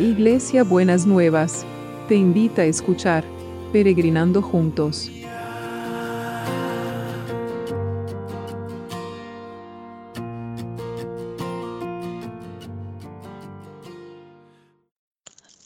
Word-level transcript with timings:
Iglesia 0.00 0.64
Buenas 0.64 1.04
Nuevas, 1.04 1.66
te 2.08 2.14
invita 2.14 2.62
a 2.62 2.64
escuchar 2.64 3.22
Peregrinando 3.70 4.40
Juntos. 4.40 5.10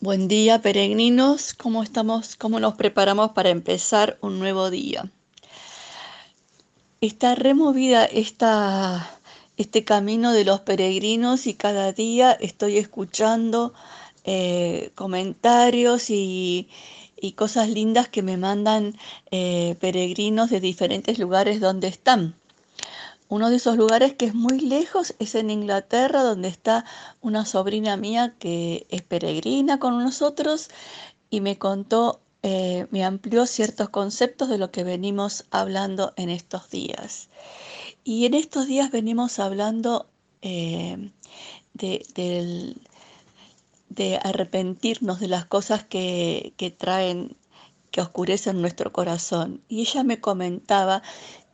Buen 0.01 0.27
día, 0.27 0.61
peregrinos. 0.61 1.55
¿Cómo 1.55 1.85
estamos? 1.85 2.35
¿Cómo 2.35 2.59
nos 2.59 2.75
preparamos 2.75 3.31
para 3.31 3.51
empezar 3.51 4.19
un 4.21 4.41
nuevo 4.41 4.69
día? 4.69 5.13
Está 7.01 7.37
removida 7.37 8.05
esta, 8.05 9.09
este 9.57 9.85
camino 9.85 10.33
de 10.33 10.45
los 10.45 10.59
peregrinos 10.59 11.47
y 11.47 11.55
cada 11.55 11.93
día 11.93 12.33
estoy 12.33 12.79
escuchando 12.79 13.73
eh, 14.25 14.91
comentarios 14.95 16.09
y, 16.09 16.69
cosas 17.37 17.71
lindas 17.71 18.09
que 18.09 18.23
me 18.23 18.37
mandan 18.37 18.99
eh, 19.31 19.77
peregrinos 19.81 20.51
de 20.51 20.61
diferentes 20.61 21.19
lugares 21.19 21.59
donde 21.59 21.89
están. 21.89 22.37
Uno 23.29 23.49
de 23.49 23.57
esos 23.57 23.79
lugares 23.79 24.15
que 24.15 24.27
es 24.27 24.35
muy 24.35 24.61
lejos 24.61 25.15
es 25.19 25.35
en 25.35 25.49
Inglaterra, 25.49 26.23
donde 26.23 26.49
está 26.49 26.85
una 27.23 27.47
sobrina 27.47 27.97
mía 27.97 28.35
que 28.39 28.87
es 28.91 29.01
peregrina 29.01 29.79
con 29.79 30.03
nosotros 30.05 30.69
y 31.31 31.41
me 31.41 31.57
contó, 31.57 32.21
eh, 32.43 32.87
me 32.91 33.05
amplió 33.05 33.47
ciertos 33.47 33.89
conceptos 33.89 34.51
de 34.51 34.59
lo 34.59 34.71
que 34.71 34.85
venimos 34.85 35.47
hablando 35.51 36.13
en 36.17 36.29
estos 36.29 36.69
días. 36.69 37.31
Y 38.05 38.27
en 38.27 38.35
estos 38.35 38.67
días 38.67 38.91
venimos 38.91 39.39
hablando 39.39 40.11
de, 40.43 41.11
del, 41.73 42.77
de 43.95 44.19
arrepentirnos 44.23 45.21
de 45.21 45.29
las 45.29 45.45
cosas 45.45 45.85
que, 45.85 46.55
traen, 46.79 47.37
que 47.91 48.01
oscurecen 48.01 48.61
nuestro 48.61 48.93
corazón. 48.93 49.63
Y 49.69 49.81
ella 49.83 50.03
me 50.03 50.21
comentaba 50.21 51.03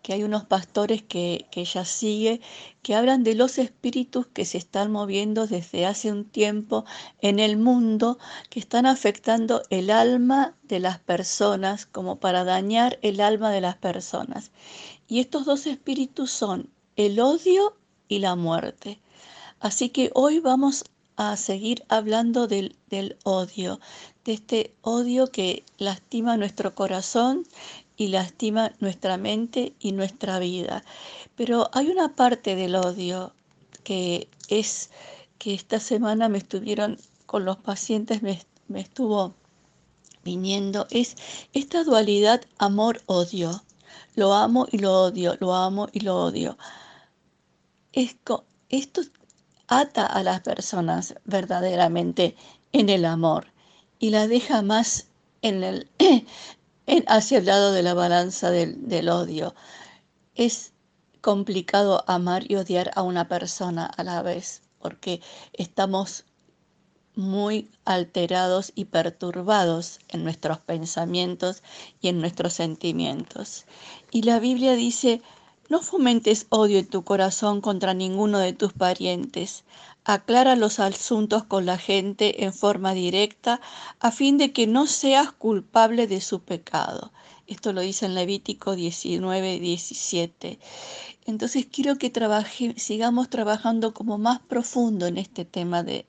que 0.03 0.15
hay 0.15 0.23
unos 0.23 0.45
pastores 0.47 1.03
que, 1.03 1.47
que, 1.51 1.61
ella 1.61 1.85
sigue 1.85 2.41
que 2.83 2.95
hablan 2.95 3.23
de 3.23 3.35
los 3.35 3.59
espíritus 3.59 4.27
que 4.27 4.47
se 4.47 4.57
están 4.57 4.91
moviendo 4.91 5.47
desde 5.47 5.85
hace 5.85 6.11
un 6.11 6.25
tiempo 6.25 6.87
en 7.21 7.39
el 7.39 7.59
mundo, 7.59 8.19
que 8.49 8.61
están 8.61 8.87
afectando 8.87 9.63
el 9.69 9.91
alma 9.91 10.57
de 10.63 10.81
las 10.81 10.99
personas 10.99 11.85
como 11.85 12.19
para 12.19 12.45
dañar 12.45 12.99
el 13.03 13.21
alma 13.21 13.51
de 13.51 13.61
las 13.61 13.77
personas. 13.77 14.51
Y 15.07 15.21
estos 15.21 15.45
dos 15.45 15.67
espíritus 15.67 16.31
son 16.31 16.71
el 16.97 17.21
odio 17.21 17.77
y 18.09 18.21
la 18.21 18.35
muerte. 18.37 19.01
Así 19.61 19.91
que 19.91 20.11
hoy 20.15 20.41
vamos 20.41 20.85
a 21.21 21.37
seguir 21.37 21.85
hablando 21.91 22.47
del, 22.47 22.75
odio, 23.25 23.79
de 24.25 24.33
este 24.33 24.75
odio 24.81 25.27
que 25.27 25.65
lastima 25.77 26.39
nuestro 26.39 26.75
corazón 26.75 27.47
y 27.99 28.09
lastima 28.09 28.73
nuestra 28.81 29.19
mente 29.19 29.75
y 29.81 29.93
nuestra 29.93 30.39
vida. 30.39 30.83
Pero 31.37 31.69
hay 31.75 31.89
una 31.89 32.17
parte 32.17 32.57
del 32.57 32.75
odio 32.75 33.35
que 33.85 34.29
es 34.49 34.89
que 35.37 35.53
esta 35.53 35.79
semana 35.79 36.31
me 36.31 36.39
estuvieron 36.39 36.99
con 37.27 37.45
los 37.45 37.59
pacientes, 37.59 38.23
me, 38.23 38.41
me 38.69 38.81
estuvo 38.81 39.35
viniendo, 40.25 40.87
es 40.89 41.17
esta 41.53 41.85
dualidad 41.85 42.41
amor-odio. 42.57 43.63
Lo 44.15 44.33
amo 44.33 44.69
y 44.73 44.79
lo 44.79 45.03
odio, 45.03 45.37
lo 45.39 45.55
amo 45.55 45.87
y 45.93 46.01
lo 46.01 46.17
odio. 46.17 46.57
Esto, 47.93 48.47
esto 48.71 49.03
ata 49.71 50.05
a 50.05 50.23
las 50.23 50.41
personas 50.41 51.15
verdaderamente 51.25 52.37
en 52.73 52.91
el 52.91 53.05
amor 53.07 53.47
y 53.99 54.11
la 54.11 54.27
deja 54.27 54.63
más 54.63 55.07
en 55.43 55.63
el, 55.63 55.89
hacia 57.07 57.39
el 57.39 57.47
lado 57.47 57.73
de 57.73 57.83
la 57.83 57.95
balanza 57.95 58.51
del, 58.51 58.89
del 58.89 59.09
odio. 59.09 59.55
Es 60.35 60.73
complicado 61.21 62.05
amar 62.07 62.51
y 62.51 62.57
odiar 62.57 62.91
a 62.97 63.03
una 63.03 63.29
persona 63.29 63.87
a 63.87 64.03
la 64.03 64.23
vez 64.23 64.63
porque 64.81 65.21
estamos 65.53 66.25
muy 67.15 67.71
alterados 67.85 68.73
y 68.75 68.87
perturbados 68.87 70.01
en 70.09 70.25
nuestros 70.25 70.59
pensamientos 70.59 71.63
y 72.01 72.09
en 72.09 72.21
nuestros 72.21 72.55
sentimientos. 72.55 73.67
Y 74.11 74.23
la 74.23 74.41
Biblia 74.41 74.75
dice, 74.75 75.23
no 75.71 75.81
fomentes 75.81 76.47
odio 76.51 76.79
en 76.81 76.87
tu 76.87 77.05
corazón 77.05 77.61
contra 77.61 77.95
ninguno 77.95 78.39
de 78.41 78.53
tus 78.53 78.73
parientes. 78.73 79.65
Aclara 80.05 80.57
los 80.57 80.81
asuntos 80.81 81.45
con 81.45 81.65
la 81.65 81.79
gente 81.79 82.45
en 82.45 82.53
forma 82.53 82.93
directa 82.93 83.61
a 84.01 84.11
fin 84.11 84.37
de 84.37 84.53
que 84.53 84.67
no 84.67 84.87
seas 84.89 85.31
culpable 85.31 86.09
de 86.09 86.21
su 86.21 86.41
pecado. 86.41 87.13
Esto 87.51 87.73
lo 87.73 87.81
dice 87.81 88.07
en 88.07 88.15
Levítico 88.15 88.77
19, 88.77 89.59
17. 89.59 90.61
Entonces 91.27 91.67
quiero 91.67 91.97
que 91.97 92.13
sigamos 92.77 93.29
trabajando 93.29 93.93
como 93.93 94.19
más 94.19 94.39
profundo 94.39 95.09
en 95.09 95.19
este 95.19 95.45
tema 95.45 95.83
de, 95.83 96.07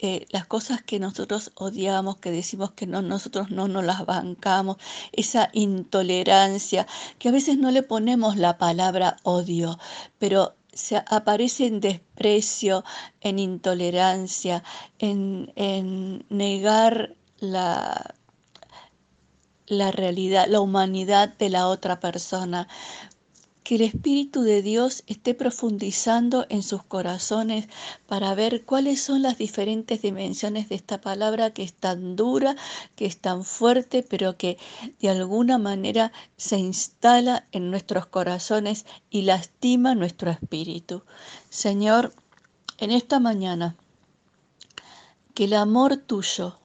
eh, 0.00 0.26
las 0.30 0.44
cosas 0.46 0.82
que 0.82 0.98
nosotros 0.98 1.52
odiamos, 1.54 2.16
que 2.16 2.32
decimos 2.32 2.72
que 2.72 2.88
no, 2.88 3.00
nosotros 3.00 3.48
no 3.52 3.68
nos 3.68 3.84
las 3.84 4.04
bancamos, 4.06 4.78
esa 5.12 5.50
intolerancia, 5.52 6.88
que 7.20 7.28
a 7.28 7.32
veces 7.32 7.58
no 7.58 7.70
le 7.70 7.84
ponemos 7.84 8.36
la 8.36 8.58
palabra 8.58 9.18
odio, 9.22 9.78
pero 10.18 10.56
se 10.72 10.96
aparece 10.96 11.66
en 11.66 11.78
desprecio, 11.80 12.82
en 13.20 13.38
intolerancia, 13.38 14.64
en, 14.98 15.52
en 15.54 16.26
negar 16.28 17.14
la, 17.38 18.15
la 19.66 19.90
realidad, 19.90 20.46
la 20.48 20.60
humanidad 20.60 21.28
de 21.36 21.50
la 21.50 21.68
otra 21.68 22.00
persona 22.00 22.68
que 23.66 23.74
el 23.74 23.80
Espíritu 23.80 24.42
de 24.42 24.62
Dios 24.62 25.02
esté 25.08 25.34
profundizando 25.34 26.46
en 26.50 26.62
sus 26.62 26.84
corazones 26.84 27.66
para 28.06 28.32
ver 28.36 28.64
cuáles 28.64 29.02
son 29.02 29.22
las 29.22 29.38
diferentes 29.38 30.02
dimensiones 30.02 30.68
de 30.68 30.76
esta 30.76 31.00
palabra 31.00 31.50
que 31.50 31.64
es 31.64 31.72
tan 31.72 32.14
dura, 32.14 32.54
que 32.94 33.06
es 33.06 33.18
tan 33.18 33.42
fuerte, 33.42 34.04
pero 34.08 34.36
que 34.36 34.56
de 35.00 35.08
alguna 35.08 35.58
manera 35.58 36.12
se 36.36 36.58
instala 36.58 37.48
en 37.50 37.72
nuestros 37.72 38.06
corazones 38.06 38.86
y 39.10 39.22
lastima 39.22 39.96
nuestro 39.96 40.30
espíritu. 40.30 41.02
Señor, 41.50 42.14
en 42.78 42.92
esta 42.92 43.18
mañana, 43.18 43.74
que 45.34 45.46
el 45.46 45.54
amor 45.54 45.96
tuyo 45.96 46.60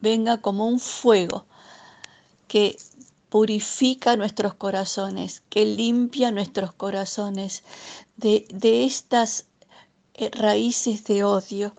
venga 0.00 0.38
como 0.38 0.66
un 0.66 0.80
fuego 0.80 1.46
que 2.50 2.76
purifica 3.28 4.16
nuestros 4.16 4.54
corazones, 4.54 5.44
que 5.50 5.64
limpia 5.64 6.32
nuestros 6.32 6.72
corazones 6.72 7.62
de, 8.16 8.44
estas 8.84 9.46
eh, 10.14 10.30
raíces 10.32 11.04
de 11.04 11.22
odio 11.22 11.76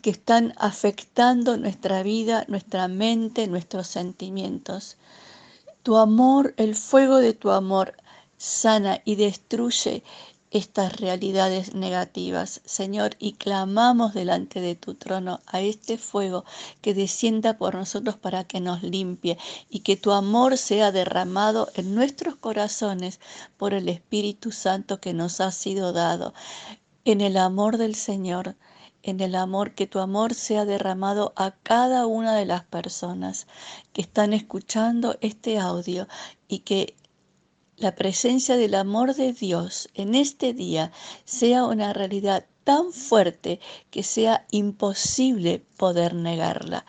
que 0.00 0.08
están 0.08 0.54
afectando 0.56 1.58
nuestra 1.58 2.02
vida, 2.02 2.46
nuestra 2.48 2.88
mente, 2.88 3.46
nuestros 3.48 3.86
sentimientos. 3.86 4.96
Tu 5.82 5.98
amor, 5.98 6.54
el 6.56 6.74
fuego 6.74 7.18
de 7.18 7.34
tu 7.34 7.50
amor 7.50 7.94
sana 8.38 9.02
y 9.04 9.16
destruye 9.16 10.04
estas 10.54 11.00
realidades 11.00 11.74
negativas, 11.74 12.60
Señor, 12.64 13.16
y 13.18 13.32
clamamos 13.32 14.14
delante 14.14 14.60
de 14.60 14.76
tu 14.76 14.94
trono 14.94 15.40
a 15.46 15.60
este 15.60 15.98
fuego 15.98 16.44
que 16.80 16.94
descienda 16.94 17.58
por 17.58 17.74
nosotros 17.74 18.16
para 18.16 18.44
que 18.44 18.60
nos 18.60 18.84
limpie 18.84 19.36
y 19.68 19.80
que 19.80 19.96
tu 19.96 20.12
amor 20.12 20.56
sea 20.56 20.92
derramado 20.92 21.70
en 21.74 21.96
nuestros 21.96 22.36
corazones 22.36 23.18
por 23.56 23.74
el 23.74 23.88
Espíritu 23.88 24.52
Santo 24.52 25.00
que 25.00 25.12
nos 25.12 25.40
ha 25.40 25.50
sido 25.50 25.92
dado. 25.92 26.34
En 27.04 27.20
el 27.20 27.36
amor 27.36 27.76
del 27.76 27.96
Señor, 27.96 28.54
en 29.02 29.20
el 29.20 29.34
amor, 29.34 29.74
que 29.74 29.88
tu 29.88 29.98
amor 29.98 30.34
sea 30.34 30.64
derramado 30.64 31.32
a 31.34 31.50
cada 31.50 32.06
una 32.06 32.32
de 32.36 32.46
las 32.46 32.62
personas 32.62 33.48
que 33.92 34.02
están 34.02 34.32
escuchando 34.32 35.18
este 35.20 35.58
audio 35.58 36.06
y 36.46 36.60
que 36.60 36.94
la 37.76 37.94
presencia 37.94 38.56
del 38.56 38.74
amor 38.74 39.14
de 39.14 39.32
Dios 39.32 39.88
en 39.94 40.14
este 40.14 40.52
día 40.52 40.92
sea 41.24 41.64
una 41.64 41.92
realidad 41.92 42.46
tan 42.64 42.92
fuerte 42.92 43.60
que 43.90 44.02
sea 44.02 44.46
imposible 44.50 45.64
poder 45.76 46.14
negarla. 46.14 46.86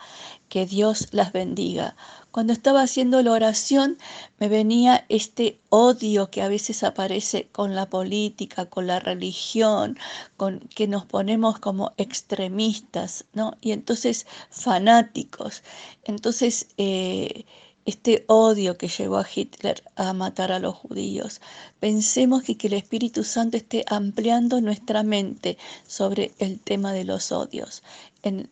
Que 0.48 0.64
Dios 0.64 1.08
las 1.10 1.32
bendiga. 1.32 1.96
Cuando 2.30 2.52
estaba 2.52 2.82
haciendo 2.82 3.22
la 3.22 3.32
oración 3.32 3.98
me 4.38 4.48
venía 4.48 5.04
este 5.08 5.60
odio 5.70 6.30
que 6.30 6.42
a 6.42 6.48
veces 6.48 6.82
aparece 6.82 7.48
con 7.50 7.74
la 7.74 7.88
política, 7.88 8.66
con 8.66 8.86
la 8.86 9.00
religión, 9.00 9.98
con 10.36 10.60
que 10.60 10.86
nos 10.86 11.04
ponemos 11.04 11.58
como 11.58 11.92
extremistas, 11.96 13.24
¿no? 13.32 13.56
Y 13.60 13.72
entonces 13.72 14.26
fanáticos. 14.50 15.62
Entonces 16.04 16.68
eh, 16.76 17.44
este 17.86 18.24
odio 18.26 18.76
que 18.76 18.88
llevó 18.88 19.18
a 19.18 19.26
Hitler 19.32 19.82
a 19.94 20.12
matar 20.12 20.52
a 20.52 20.58
los 20.58 20.74
judíos. 20.74 21.40
Pensemos 21.80 22.42
que, 22.42 22.58
que 22.58 22.66
el 22.66 22.74
Espíritu 22.74 23.24
Santo 23.24 23.56
esté 23.56 23.84
ampliando 23.88 24.60
nuestra 24.60 25.04
mente 25.04 25.56
sobre 25.86 26.32
el 26.38 26.60
tema 26.60 26.92
de 26.92 27.04
los 27.04 27.30
odios. 27.32 27.82
En 28.22 28.50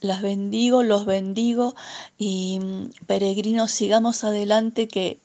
las 0.00 0.22
bendigo, 0.22 0.82
los 0.82 1.06
bendigo 1.06 1.74
y 2.18 2.60
mm, 2.60 2.90
peregrinos, 3.06 3.72
sigamos 3.72 4.22
adelante 4.22 4.86
que 4.86 5.20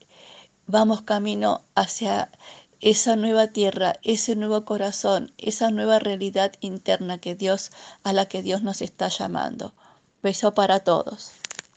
vamos 0.65 1.01
camino 1.03 1.63
hacia 1.75 2.31
esa 2.79 3.15
nueva 3.15 3.47
tierra, 3.47 3.95
ese 4.03 4.35
nuevo 4.35 4.65
corazón, 4.65 5.33
esa 5.37 5.69
nueva 5.71 5.99
realidad 5.99 6.53
interna 6.59 7.19
que 7.19 7.35
Dios 7.35 7.71
a 8.03 8.13
la 8.13 8.27
que 8.27 8.41
Dios 8.41 8.63
nos 8.63 8.81
está 8.81 9.09
llamando. 9.09 9.73
Beso 10.23 10.53
para 10.53 10.79
todos. 10.79 11.31